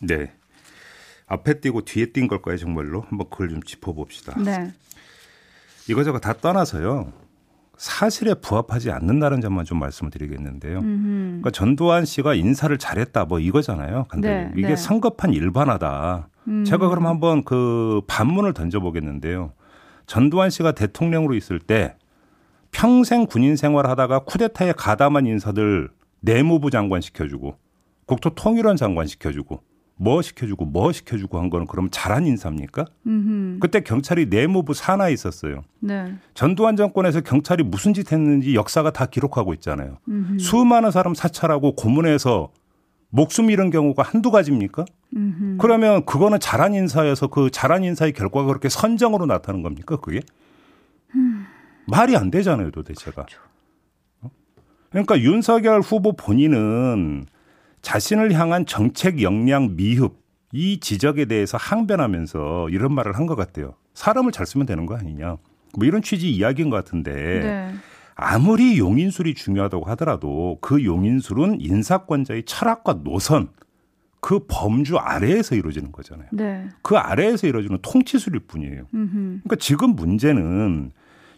네. 0.00 0.32
앞에 1.26 1.60
뛰고 1.60 1.82
뒤에 1.82 2.06
뛴 2.06 2.28
걸까요, 2.28 2.56
정말로? 2.56 3.02
한번 3.02 3.28
그걸 3.30 3.48
좀 3.48 3.62
짚어봅시다. 3.62 4.40
네. 4.40 4.72
이거저거 5.88 6.18
다 6.18 6.32
떠나서요. 6.32 7.12
사실에 7.76 8.34
부합하지 8.34 8.90
않는다는 8.90 9.40
점만 9.40 9.64
좀 9.64 9.78
말씀을 9.78 10.10
드리겠는데요. 10.10 10.80
그러니까 10.80 11.50
전두환 11.50 12.04
씨가 12.06 12.34
인사를 12.34 12.76
잘했다 12.78 13.26
뭐 13.26 13.38
이거잖아요. 13.38 14.06
근데 14.08 14.44
네, 14.44 14.52
이게 14.56 14.68
네. 14.68 14.76
성급한 14.76 15.34
일반화다. 15.34 16.28
음. 16.48 16.64
제가 16.64 16.88
그럼 16.88 17.06
한번 17.06 17.44
그 17.44 18.00
반문을 18.06 18.54
던져보겠는데요. 18.54 19.52
전두환 20.06 20.48
씨가 20.48 20.72
대통령으로 20.72 21.34
있을 21.34 21.58
때 21.58 21.96
평생 22.70 23.26
군인 23.26 23.56
생활하다가 23.56 24.20
쿠데타에 24.20 24.72
가담한 24.72 25.26
인사들 25.26 25.90
내무부 26.20 26.70
장관 26.70 27.00
시켜주고 27.00 27.58
국토통일원 28.06 28.76
장관 28.76 29.06
시켜주고 29.06 29.60
뭐 29.98 30.20
시켜주고 30.20 30.66
뭐 30.66 30.92
시켜주고 30.92 31.38
한 31.38 31.48
거는 31.48 31.66
그럼 31.66 31.88
잘한 31.90 32.26
인사입니까? 32.26 32.84
음흠. 33.06 33.58
그때 33.60 33.80
경찰이 33.80 34.26
내무부 34.26 34.74
산하에 34.74 35.12
있었어요. 35.12 35.64
네. 35.80 36.14
전두환 36.34 36.76
정권에서 36.76 37.22
경찰이 37.22 37.62
무슨 37.62 37.94
짓 37.94 38.12
했는지 38.12 38.54
역사가 38.54 38.92
다 38.92 39.06
기록하고 39.06 39.54
있잖아요. 39.54 39.98
음흠. 40.08 40.38
수많은 40.38 40.90
사람 40.90 41.14
사찰하고 41.14 41.76
고문해서 41.76 42.50
목숨 43.08 43.50
잃은 43.50 43.70
경우가 43.70 44.02
한두 44.02 44.30
가지입니까? 44.30 44.84
음흠. 45.16 45.56
그러면 45.58 46.04
그거는 46.04 46.40
잘한 46.40 46.74
인사여서 46.74 47.28
그 47.28 47.50
잘한 47.50 47.82
인사의 47.82 48.12
결과가 48.12 48.46
그렇게 48.48 48.68
선정으로 48.68 49.24
나타나는 49.24 49.62
겁니까? 49.62 49.96
그게? 49.96 50.20
음. 51.14 51.46
말이 51.86 52.16
안 52.16 52.30
되잖아요, 52.30 52.70
도대체가. 52.70 53.24
그렇죠. 53.24 53.40
어? 54.20 54.30
그러니까 54.90 55.18
윤석열 55.20 55.80
후보 55.80 56.12
본인은 56.12 57.26
자신을 57.90 58.32
향한 58.32 58.66
정책 58.66 59.22
역량 59.22 59.76
미흡 59.76 60.18
이 60.52 60.80
지적에 60.80 61.26
대해서 61.26 61.56
항변하면서 61.56 62.70
이런 62.70 62.92
말을 62.92 63.14
한 63.16 63.26
것 63.28 63.36
같아요. 63.36 63.74
사람을 63.94 64.32
잘 64.32 64.44
쓰면 64.44 64.66
되는 64.66 64.86
거 64.86 64.96
아니냐. 64.96 65.36
뭐 65.76 65.86
이런 65.86 66.02
취지 66.02 66.28
이야기인 66.32 66.68
것 66.68 66.74
같은데 66.76 67.12
네. 67.12 67.74
아무리 68.16 68.78
용인술이 68.80 69.34
중요하다고 69.34 69.84
하더라도 69.90 70.58
그 70.60 70.84
용인술은 70.84 71.60
인사권자의 71.60 72.42
철학과 72.44 73.04
노선 73.04 73.50
그 74.20 74.40
범주 74.48 74.96
아래에서 74.96 75.54
이루어지는 75.54 75.92
거잖아요. 75.92 76.26
네. 76.32 76.66
그 76.82 76.96
아래에서 76.96 77.46
이루어지는 77.46 77.78
통치술일 77.82 78.40
뿐이에요. 78.48 78.88
음흠. 78.94 79.14
그러니까 79.44 79.56
지금 79.60 79.90
문제는 79.94 80.90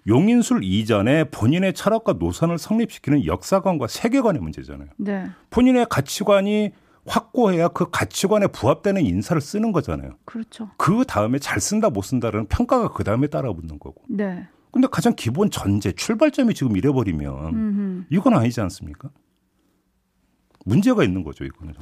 용인술 0.08 0.64
이전에 0.64 1.24
본인의 1.24 1.74
철학과 1.74 2.14
노선을 2.14 2.58
성립시키는 2.58 3.26
역사관과 3.26 3.86
세계관의 3.86 4.40
문제잖아요. 4.40 4.88
네. 4.96 5.26
본인의 5.50 5.86
가치관이 5.90 6.72
확고해야 7.06 7.68
그 7.68 7.90
가치관에 7.90 8.48
부합되는 8.48 9.04
인사를 9.04 9.40
쓰는 9.40 9.72
거잖아요. 9.72 10.12
그렇죠. 10.24 10.70
그 10.78 11.04
다음에 11.06 11.38
잘 11.38 11.60
쓴다 11.60 11.90
못 11.90 12.02
쓴다는 12.02 12.46
평가가 12.46 12.92
그 12.92 13.04
다음에 13.04 13.26
따라붙는 13.26 13.78
거고. 13.78 14.02
네. 14.08 14.48
근데 14.70 14.88
가장 14.90 15.14
기본 15.14 15.50
전제 15.50 15.92
출발점이 15.92 16.54
지금 16.54 16.76
잃어버리면 16.76 17.46
음흠. 17.46 18.04
이건 18.10 18.34
아니지 18.34 18.60
않습니까? 18.60 19.10
문제가 20.64 21.04
있는 21.04 21.22
거죠, 21.22 21.44
이거는. 21.44 21.74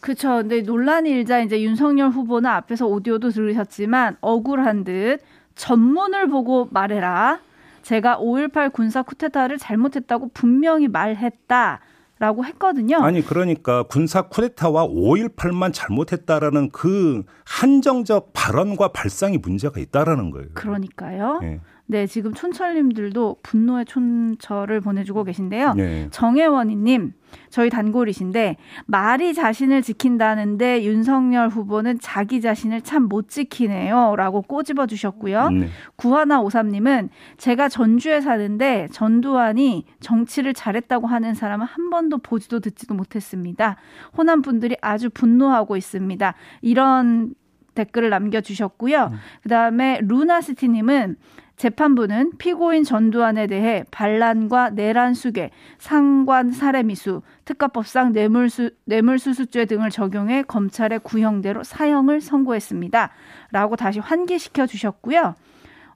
그렇죠. 0.00 0.36
근데 0.36 0.62
논란이 0.62 1.10
일자 1.10 1.40
이제 1.40 1.60
윤석열 1.60 2.10
후보는 2.10 2.48
앞에서 2.48 2.86
오디오도 2.86 3.30
들으셨지만 3.30 4.18
억울한 4.20 4.84
듯 4.84 5.20
전문을 5.56 6.28
보고 6.28 6.68
말해라. 6.70 7.40
제가 7.82 8.18
5.18 8.18 8.72
군사 8.72 9.02
쿠데타를 9.02 9.58
잘못했다고 9.58 10.30
분명히 10.32 10.88
말했다. 10.88 11.80
라고 12.18 12.46
했거든요. 12.46 12.96
아니 13.02 13.20
그러니까 13.20 13.82
군사 13.82 14.22
쿠데타와 14.22 14.86
5.18만 14.86 15.70
잘못했다라는 15.74 16.70
그 16.70 17.24
한정적 17.44 18.30
발언과 18.32 18.88
발상이 18.88 19.36
문제가 19.36 19.78
있다라는 19.80 20.30
거예요. 20.30 20.48
그러니까요. 20.54 21.40
네. 21.42 21.60
네, 21.88 22.06
지금 22.06 22.34
촌철님들도 22.34 23.36
분노의 23.42 23.84
촌철을 23.84 24.80
보내주고 24.80 25.22
계신데요. 25.22 25.74
네. 25.74 26.08
정혜원이님, 26.10 27.12
저희 27.48 27.70
단골이신데 27.70 28.56
말이 28.86 29.34
자신을 29.34 29.82
지킨다는데 29.82 30.82
윤석열 30.84 31.48
후보는 31.48 31.98
자기 32.00 32.40
자신을 32.40 32.80
참 32.82 33.06
못 33.06 33.28
지키네요라고 33.28 34.42
꼬집어 34.42 34.86
주셨고요. 34.86 35.50
네. 35.50 35.68
구하나 35.94 36.40
오삼님은 36.40 37.10
제가 37.36 37.68
전주에 37.68 38.20
사는데 38.20 38.88
전두환이 38.90 39.84
정치를 40.00 40.54
잘했다고 40.54 41.06
하는 41.06 41.34
사람은 41.34 41.66
한 41.66 41.90
번도 41.90 42.18
보지도 42.18 42.58
듣지도 42.58 42.94
못했습니다. 42.94 43.76
호남 44.16 44.42
분들이 44.42 44.76
아주 44.82 45.08
분노하고 45.08 45.76
있습니다. 45.76 46.34
이런 46.62 47.34
댓글을 47.74 48.10
남겨주셨고요. 48.10 49.10
음. 49.12 49.16
그 49.42 49.48
다음에 49.48 50.00
루나스티님은 50.02 51.16
재판부는 51.56 52.32
피고인 52.36 52.84
전두환에 52.84 53.46
대해 53.46 53.84
반란과 53.90 54.70
내란 54.70 55.14
수괴, 55.14 55.50
상관 55.78 56.50
살해 56.50 56.82
미수, 56.82 57.22
특가법상 57.46 58.12
뇌물수, 58.12 58.70
뇌물수수죄 58.84 59.64
등을 59.64 59.90
적용해 59.90 60.42
검찰의 60.42 61.00
구형대로 61.00 61.64
사형을 61.64 62.20
선고했습니다. 62.20 63.10
라고 63.52 63.76
다시 63.76 64.00
환기시켜 64.00 64.66
주셨고요. 64.66 65.34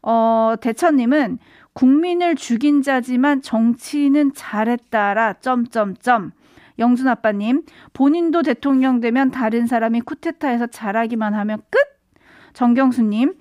어, 0.03 0.55
대천님은 0.61 1.39
국민을 1.75 2.35
죽인 2.37 2.83
자지만 2.83 3.43
정치는 3.43 4.33
잘했다라 4.35 5.35
점점점 5.41 6.33
영순 6.79 7.09
아빠님 7.09 7.63
본인도 7.93 8.43
대통령 8.43 9.01
되면 9.01 9.31
다른 9.31 9.67
사람이 9.67 10.01
쿠데타에서 10.01 10.69
잘하기만 10.69 11.35
하면 11.35 11.61
끝 11.71 11.79
정경수님 12.55 13.35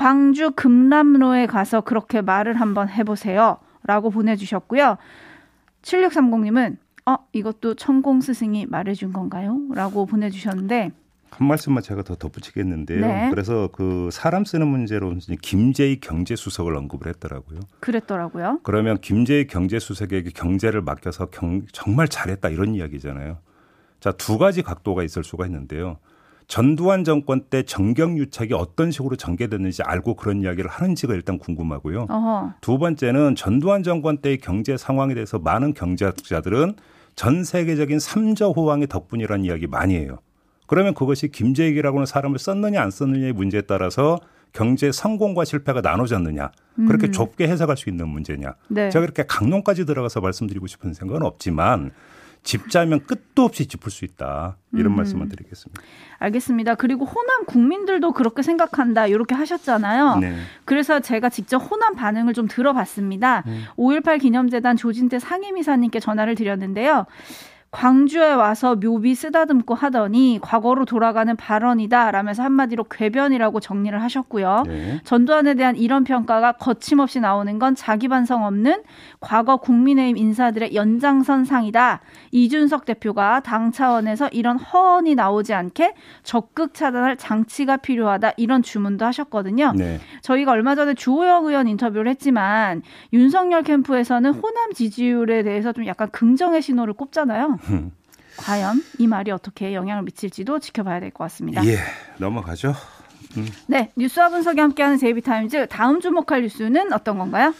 광주 0.00 0.50
금남로에 0.52 1.44
가서 1.44 1.82
그렇게 1.82 2.22
말을 2.22 2.58
한번 2.58 2.88
해보세요. 2.88 3.58
라고 3.84 4.08
보내주셨고요. 4.08 4.96
7630님은, 5.82 6.78
어, 7.04 7.16
이것도 7.34 7.74
천공 7.74 8.22
스승이 8.22 8.64
말해준 8.64 9.12
건가요? 9.12 9.60
라고 9.74 10.06
보내주셨는데, 10.06 10.92
한 11.32 11.46
말씀만 11.46 11.82
제가 11.82 12.02
더 12.02 12.16
덧붙이겠는데요. 12.16 13.06
네. 13.06 13.28
그래서 13.30 13.68
그 13.72 14.08
사람 14.10 14.46
쓰는 14.46 14.66
문제로 14.66 15.14
김재희 15.42 16.00
경제수석을 16.00 16.74
언급을 16.76 17.06
했더라고요. 17.08 17.60
그랬더라고요. 17.80 18.60
그러면 18.62 18.98
김재희 19.02 19.46
경제수석에게 19.46 20.30
경제를 20.30 20.80
맡겨서 20.80 21.26
경, 21.26 21.62
정말 21.72 22.08
잘했다 22.08 22.48
이런 22.48 22.74
이야기잖아요. 22.74 23.36
자, 24.00 24.12
두 24.12 24.38
가지 24.38 24.62
각도가 24.62 25.02
있을 25.02 25.24
수가 25.24 25.44
있는데요. 25.44 25.98
전두환 26.50 27.04
정권 27.04 27.42
때 27.42 27.62
정경유착이 27.62 28.54
어떤 28.54 28.90
식으로 28.90 29.14
전개됐는지 29.14 29.84
알고 29.84 30.16
그런 30.16 30.42
이야기를 30.42 30.68
하는지가 30.68 31.14
일단 31.14 31.38
궁금하고요. 31.38 32.08
어허. 32.10 32.54
두 32.60 32.76
번째는 32.76 33.36
전두환 33.36 33.84
정권 33.84 34.18
때의 34.18 34.38
경제 34.38 34.76
상황에 34.76 35.14
대해서 35.14 35.38
많은 35.38 35.74
경제학자들은 35.74 36.74
전 37.14 37.44
세계적인 37.44 38.00
삼저 38.00 38.50
호황의 38.50 38.88
덕분이라는 38.88 39.44
이야기 39.44 39.68
많이 39.68 39.94
해요. 39.94 40.18
그러면 40.66 40.92
그것이 40.92 41.28
김재익이라고 41.28 41.98
하는 41.98 42.06
사람을 42.06 42.40
썼느냐 42.40 42.82
안 42.82 42.90
썼느냐의 42.90 43.32
문제에 43.32 43.60
따라서 43.60 44.18
경제 44.52 44.90
성공과 44.90 45.44
실패가 45.44 45.80
나눠졌느냐 45.80 46.50
그렇게 46.88 47.06
음. 47.06 47.12
좁게 47.12 47.46
해석할 47.46 47.76
수 47.76 47.88
있는 47.88 48.08
문제냐 48.08 48.54
네. 48.68 48.90
제가 48.90 49.04
이렇게 49.04 49.22
강론까지 49.24 49.86
들어가서 49.86 50.20
말씀드리고 50.20 50.66
싶은 50.66 50.94
생각은 50.94 51.22
없지만 51.22 51.92
짚자면 52.42 53.04
끝도 53.06 53.44
없이 53.44 53.66
짚을 53.66 53.90
수 53.90 54.04
있다. 54.04 54.56
이런 54.72 54.92
음. 54.92 54.96
말씀을 54.96 55.28
드리겠습니다. 55.28 55.82
알겠습니다. 56.18 56.74
그리고 56.74 57.04
호남 57.04 57.44
국민들도 57.46 58.12
그렇게 58.12 58.42
생각한다. 58.42 59.06
이렇게 59.06 59.34
하셨잖아요. 59.34 60.16
네. 60.16 60.36
그래서 60.64 61.00
제가 61.00 61.28
직접 61.28 61.58
호남 61.58 61.94
반응을 61.94 62.34
좀 62.34 62.48
들어봤습니다. 62.48 63.44
음. 63.46 63.64
5.18 63.76 64.20
기념재단 64.20 64.76
조진태 64.76 65.18
상임이사님께 65.18 66.00
전화를 66.00 66.34
드렸는데요. 66.34 67.06
광주에 67.70 68.32
와서 68.32 68.74
묘비 68.74 69.14
쓰다듬고 69.14 69.74
하더니 69.76 70.40
과거로 70.42 70.86
돌아가는 70.86 71.34
발언이다 71.36 72.10
라면서 72.10 72.42
한마디로 72.42 72.84
궤변이라고 72.84 73.60
정리를 73.60 74.02
하셨고요. 74.02 74.64
네. 74.66 75.00
전두환에 75.04 75.54
대한 75.54 75.76
이런 75.76 76.02
평가가 76.02 76.52
거침없이 76.52 77.20
나오는 77.20 77.58
건 77.60 77.76
자기 77.76 78.08
반성 78.08 78.44
없는 78.44 78.82
과거 79.20 79.58
국민의힘 79.58 80.16
인사들의 80.16 80.74
연장선상이다. 80.74 82.00
이준석 82.32 82.86
대표가 82.86 83.38
당 83.38 83.70
차원에서 83.70 84.28
이런 84.32 84.58
허언이 84.58 85.14
나오지 85.14 85.54
않게 85.54 85.94
적극 86.24 86.74
차단할 86.74 87.18
장치가 87.18 87.76
필요하다. 87.76 88.32
이런 88.36 88.62
주문도 88.62 89.04
하셨거든요. 89.04 89.74
네. 89.76 90.00
저희가 90.22 90.50
얼마 90.50 90.74
전에 90.74 90.94
주호영 90.94 91.46
의원 91.46 91.68
인터뷰를 91.68 92.10
했지만 92.10 92.82
윤석열 93.12 93.62
캠프에서는 93.62 94.32
호남 94.32 94.72
지지율에 94.72 95.44
대해서 95.44 95.72
좀 95.72 95.86
약간 95.86 96.10
긍정의 96.10 96.62
신호를 96.62 96.94
꼽잖아요. 96.94 97.59
과연 98.36 98.82
이 98.98 99.06
말이 99.06 99.30
어떻게 99.30 99.74
영향을 99.74 100.02
미칠지도 100.04 100.60
지켜봐야 100.60 101.00
될 101.00 101.10
것 101.10 101.24
같습니다. 101.24 101.64
예, 101.66 101.76
넘어가죠. 102.18 102.74
음. 103.36 103.46
네, 103.66 103.90
뉴스와 103.96 104.28
분석이 104.30 104.58
함께하는 104.60 104.98
제이비타임즈 104.98 105.66
다음 105.68 106.00
주목할 106.00 106.42
뉴스는 106.42 106.92
어떤 106.92 107.18
건가요? 107.18 107.52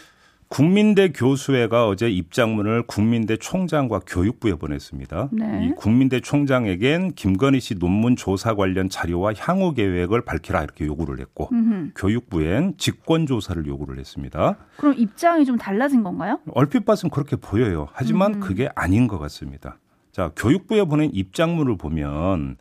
국민대 0.49 1.13
교수회가 1.13 1.87
어제 1.87 2.09
입장문을 2.09 2.83
국민대 2.85 3.37
총장과 3.37 4.01
교육부에 4.05 4.55
보냈습니다. 4.55 5.29
네. 5.31 5.65
이 5.67 5.71
국민대 5.77 6.19
총장에겐 6.19 7.13
김건희 7.13 7.61
씨 7.61 7.75
논문 7.75 8.17
조사 8.17 8.53
관련 8.53 8.89
자료와 8.89 9.31
향후 9.37 9.73
계획을 9.73 10.25
밝히라 10.25 10.61
이렇게 10.63 10.85
요구를 10.85 11.21
했고 11.21 11.47
음흠. 11.53 11.91
교육부엔 11.95 12.73
직권 12.77 13.27
조사를 13.27 13.65
요구를 13.65 13.97
했습니다. 13.97 14.57
그럼 14.75 14.95
입장이 14.97 15.45
좀 15.45 15.57
달라진 15.57 16.03
건가요? 16.03 16.39
얼핏 16.53 16.83
봐서는 16.85 17.11
그렇게 17.11 17.37
보여요. 17.37 17.87
하지만 17.93 18.33
음흠. 18.33 18.45
그게 18.45 18.69
아닌 18.75 19.07
것 19.07 19.19
같습니다. 19.19 19.77
자, 20.11 20.31
교육부에 20.35 20.83
보낸 20.83 21.09
입장문을 21.13 21.77
보면 21.77 22.57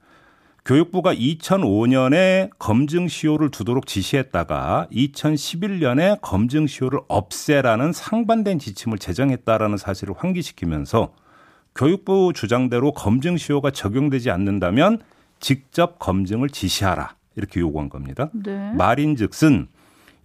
교육부가 0.64 1.14
2005년에 1.14 2.50
검증 2.58 3.08
시효를 3.08 3.50
두도록 3.50 3.86
지시했다가 3.86 4.88
2011년에 4.92 6.20
검증 6.20 6.66
시효를 6.66 7.00
없애라는 7.08 7.92
상반된 7.92 8.58
지침을 8.58 8.98
제정했다라는 8.98 9.78
사실을 9.78 10.14
환기시키면서 10.16 11.12
교육부 11.74 12.32
주장대로 12.34 12.92
검증 12.92 13.36
시효가 13.36 13.70
적용되지 13.70 14.30
않는다면 14.30 15.00
직접 15.40 15.98
검증을 15.98 16.50
지시하라 16.50 17.16
이렇게 17.36 17.60
요구한 17.60 17.88
겁니다. 17.88 18.28
네. 18.32 18.72
말인즉슨 18.74 19.68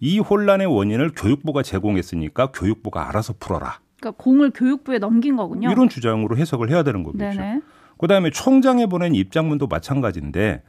이 0.00 0.18
혼란의 0.18 0.66
원인을 0.66 1.12
교육부가 1.16 1.62
제공했으니까 1.62 2.52
교육부가 2.52 3.08
알아서 3.08 3.34
풀어라. 3.40 3.80
그러니까 4.00 4.22
공을 4.22 4.50
교육부에 4.54 4.98
넘긴 4.98 5.36
거군요. 5.36 5.70
이런 5.70 5.88
주장으로 5.88 6.36
해석을 6.36 6.70
해야 6.70 6.82
되는 6.82 7.02
거겠죠. 7.02 7.38
네네. 7.40 7.60
그다음에 7.98 8.30
총장에 8.30 8.86
보낸 8.86 9.14
입장문도 9.14 9.66
마찬가지인데 9.68 10.62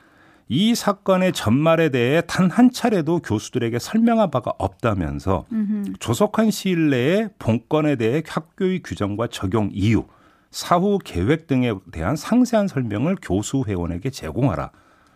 이 0.49 0.75
사건의 0.75 1.33
전말에 1.33 1.89
대해 1.89 2.21
단 2.25 2.49
한 2.49 2.71
차례도 2.71 3.19
교수들에게 3.19 3.79
설명한 3.79 4.31
바가 4.31 4.53
없다면서 4.57 5.45
음흠. 5.51 5.93
조속한 5.99 6.51
시일 6.51 6.89
내에 6.89 7.27
본건에 7.37 7.97
대해 7.97 8.23
학교의 8.25 8.81
규정과 8.81 9.27
적용 9.27 9.69
이유, 9.73 10.05
사후 10.49 10.99
계획 11.03 11.47
등에 11.47 11.73
대한 11.91 12.15
상세한 12.15 12.69
설명을 12.69 13.17
교수 13.21 13.65
회원에게 13.67 14.09
제공하라 14.09 14.71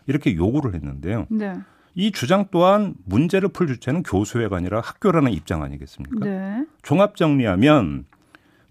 이렇게 0.06 0.36
요구를 0.36 0.74
했는데요. 0.76 1.28
네. 1.30 1.54
이 1.94 2.12
주장 2.12 2.46
또한 2.52 2.96
문제를 3.06 3.50
풀 3.50 3.68
주체는 3.68 4.04
교수회가 4.04 4.56
아니라 4.56 4.80
학교라는 4.82 5.32
입장 5.32 5.64
아니겠습니까? 5.64 6.26
네. 6.26 6.66
종합 6.82 7.16
정리하면 7.16 8.06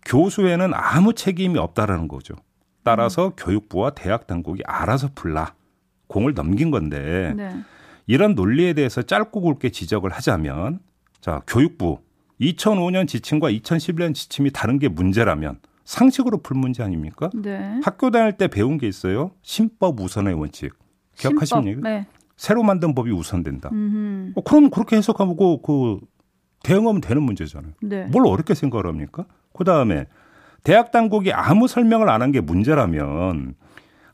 교수회는 0.06 0.72
아무 0.74 1.12
책임이 1.12 1.58
없다라는 1.58 2.08
거죠. 2.08 2.34
따라서 2.82 3.28
음. 3.28 3.32
교육부와 3.36 3.90
대학 3.90 4.26
당국이 4.26 4.62
알아서 4.64 5.10
풀라 5.14 5.54
공을 6.06 6.34
넘긴 6.34 6.70
건데 6.70 7.34
네. 7.36 7.54
이런 8.06 8.34
논리에 8.34 8.72
대해서 8.72 9.02
짧고 9.02 9.40
굵게 9.40 9.70
지적을 9.70 10.10
하자면 10.10 10.80
자 11.20 11.42
교육부 11.46 12.00
2005년 12.40 13.06
지침과 13.06 13.50
2011년 13.50 14.14
지침이 14.14 14.50
다른 14.50 14.78
게 14.78 14.88
문제라면 14.88 15.58
상식으로 15.84 16.38
풀 16.38 16.56
문제 16.56 16.82
아닙니까? 16.82 17.30
네. 17.34 17.80
학교 17.84 18.10
다닐 18.10 18.32
때 18.36 18.48
배운 18.48 18.78
게 18.78 18.88
있어요. 18.88 19.32
신법 19.42 20.00
우선의 20.00 20.34
원칙. 20.34 20.72
기억하십니까? 21.16 21.80
네. 21.82 22.06
새로 22.40 22.62
만든 22.62 22.94
법이 22.94 23.10
우선된다. 23.10 23.68
어, 24.34 24.40
그럼 24.42 24.70
그렇게 24.70 24.96
해석하고 24.96 25.60
그 25.60 25.98
대응하면 26.62 27.02
되는 27.02 27.22
문제잖아요. 27.22 27.72
네. 27.82 28.04
뭘 28.06 28.26
어렵게 28.26 28.54
생각을 28.54 28.86
합니까? 28.86 29.26
그 29.52 29.62
다음에 29.64 30.06
대학 30.64 30.90
당국이 30.90 31.32
아무 31.34 31.68
설명을 31.68 32.08
안 32.08 32.22
한 32.22 32.32
게 32.32 32.40
문제라면 32.40 33.54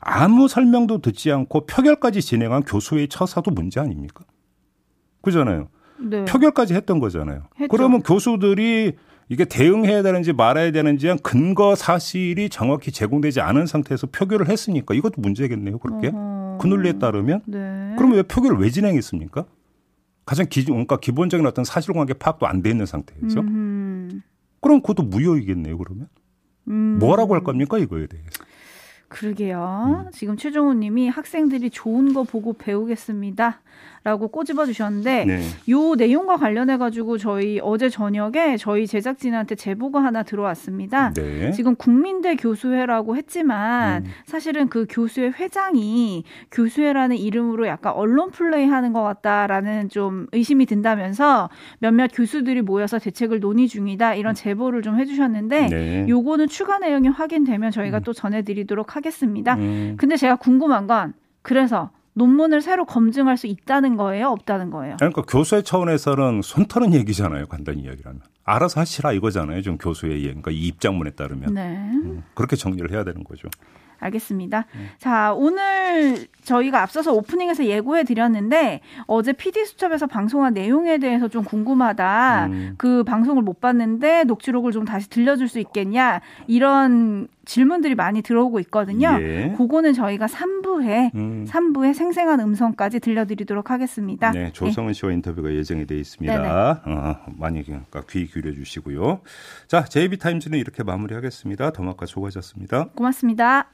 아무 0.00 0.48
설명도 0.48 1.02
듣지 1.02 1.30
않고 1.30 1.66
표결까지 1.66 2.20
진행한 2.20 2.62
교수의 2.64 3.06
처사도 3.08 3.52
문제 3.52 3.78
아닙니까? 3.78 4.24
그잖아요. 5.22 5.68
네. 6.00 6.24
표결까지 6.24 6.74
했던 6.74 6.98
거잖아요. 6.98 7.44
했죠. 7.60 7.68
그러면 7.70 8.02
교수들이 8.02 8.94
이게 9.28 9.44
대응해야 9.44 10.02
되는지 10.02 10.32
말아야 10.32 10.72
되는지 10.72 11.06
한 11.08 11.18
근거 11.18 11.74
사실이 11.76 12.48
정확히 12.48 12.90
제공되지 12.90 13.40
않은 13.40 13.66
상태에서 13.66 14.08
표결을 14.08 14.48
했으니까 14.48 14.94
이것도 14.94 15.20
문제겠네요. 15.20 15.78
그렇게 15.78 16.08
어허. 16.08 16.45
그 16.60 16.66
논리에 16.66 16.98
따르면 16.98 17.42
네. 17.46 17.94
그러면 17.96 18.16
왜 18.16 18.22
표결을 18.22 18.58
왜 18.58 18.70
진행했습니까? 18.70 19.44
가장 20.24 20.46
기, 20.48 20.64
그러니까 20.64 20.98
기본적인 20.98 21.46
어떤 21.46 21.64
사실관계 21.64 22.14
파악도 22.14 22.46
안 22.46 22.62
돼 22.62 22.70
있는 22.70 22.86
상태에서 22.86 23.40
음흠. 23.40 24.20
그럼 24.60 24.80
그것도 24.80 25.04
무효이겠네요. 25.04 25.78
그러면 25.78 26.08
음. 26.68 26.98
뭐라고 26.98 27.34
할 27.34 27.44
겁니까 27.44 27.78
이거에 27.78 28.06
대해서? 28.06 28.44
그러게요. 29.08 30.06
음. 30.06 30.10
지금 30.12 30.36
최종훈 30.36 30.80
님이 30.80 31.08
학생들이 31.08 31.70
좋은 31.70 32.12
거 32.12 32.24
보고 32.24 32.52
배우겠습니다. 32.52 33.60
라고 34.06 34.28
꼬집어 34.28 34.66
주셨는데 34.66 35.24
네. 35.24 35.40
요 35.68 35.96
내용과 35.96 36.36
관련해 36.36 36.76
가지고 36.76 37.18
저희 37.18 37.58
어제 37.60 37.88
저녁에 37.88 38.56
저희 38.56 38.86
제작진한테 38.86 39.56
제보가 39.56 40.00
하나 40.00 40.22
들어왔습니다. 40.22 41.12
네. 41.14 41.50
지금 41.50 41.74
국민대 41.74 42.36
교수회라고 42.36 43.16
했지만 43.16 44.04
음. 44.04 44.10
사실은 44.24 44.68
그 44.68 44.86
교수회 44.88 45.26
회장이 45.30 46.22
교수회라는 46.52 47.16
이름으로 47.16 47.66
약간 47.66 47.94
언론 47.94 48.30
플레이 48.30 48.66
하는 48.66 48.92
것 48.92 49.02
같다라는 49.02 49.88
좀 49.88 50.28
의심이 50.30 50.66
든다면서 50.66 51.50
몇몇 51.80 52.12
교수들이 52.14 52.62
모여서 52.62 53.00
대책을 53.00 53.40
논의 53.40 53.66
중이다 53.66 54.14
이런 54.14 54.32
음. 54.32 54.34
제보를 54.36 54.82
좀 54.82 55.00
해주셨는데 55.00 55.66
네. 55.66 56.06
요거는 56.08 56.46
추가 56.46 56.78
내용이 56.78 57.08
확인되면 57.08 57.72
저희가 57.72 57.98
음. 57.98 58.02
또 58.04 58.12
전해드리도록 58.12 58.94
하겠습니다. 58.96 59.54
음. 59.54 59.96
근데 59.98 60.16
제가 60.16 60.36
궁금한 60.36 60.86
건 60.86 61.12
그래서 61.42 61.90
논문을 62.14 62.62
새로 62.62 62.86
검증할 62.86 63.36
수 63.36 63.46
있다는 63.46 63.96
거예요, 63.96 64.28
없다는 64.28 64.70
거예요? 64.70 64.96
그러니까 64.96 65.22
교수의 65.22 65.64
차원에서는 65.64 66.40
손 66.42 66.66
터는 66.66 66.94
얘기잖아요, 66.94 67.46
간단히 67.46 67.82
이야기하면. 67.82 68.22
알아서 68.44 68.80
하시라 68.80 69.12
이거잖아요, 69.12 69.60
좀 69.60 69.76
교수의 69.76 70.22
예, 70.22 70.28
그러니까 70.28 70.50
이 70.50 70.66
입장문에 70.66 71.10
따르면. 71.10 71.52
네. 71.52 71.90
음, 71.92 72.22
그렇게 72.34 72.56
정리를 72.56 72.90
해야 72.90 73.04
되는 73.04 73.22
거죠. 73.22 73.48
알겠습니다. 73.98 74.66
음. 74.74 74.88
자, 74.98 75.32
오늘 75.34 76.26
저희가 76.42 76.82
앞서서 76.82 77.12
오프닝에서 77.12 77.64
예고해 77.64 78.04
드렸는데 78.04 78.80
어제 79.06 79.32
PD 79.32 79.64
수첩에서 79.64 80.06
방송한 80.06 80.54
내용에 80.54 80.98
대해서 80.98 81.28
좀 81.28 81.44
궁금하다. 81.44 82.46
음. 82.46 82.74
그 82.76 83.04
방송을 83.04 83.42
못 83.42 83.60
봤는데 83.60 84.24
녹취록을 84.24 84.72
좀 84.72 84.84
다시 84.84 85.08
들려줄 85.08 85.48
수 85.48 85.58
있겠냐. 85.60 86.20
이런 86.46 87.28
질문들이 87.46 87.94
많이 87.94 88.20
들어오고 88.20 88.60
있거든요. 88.60 89.16
예. 89.20 89.54
그거는 89.56 89.94
저희가 89.94 90.26
3부에 90.26 91.14
음. 91.14 91.46
3부에 91.48 91.94
생생한 91.94 92.40
음성까지 92.40 93.00
들려드리도록 93.00 93.70
하겠습니다. 93.70 94.32
네, 94.32 94.52
조성은 94.52 94.92
씨와 94.92 95.12
인터뷰가 95.12 95.50
예정이 95.52 95.86
되어 95.86 95.96
있습니다. 95.96 96.82
어, 96.84 97.16
많이 97.38 97.64
그러니까 97.64 98.02
귀 98.10 98.26
기울여 98.26 98.52
주시고요. 98.52 99.20
자, 99.68 99.84
JB 99.84 100.18
타임즈는 100.18 100.58
이렇게 100.58 100.82
마무리하겠습니다. 100.82 101.70
더마카 101.70 102.04
수고하셨습니다. 102.04 102.88
고맙습니다. 102.96 103.68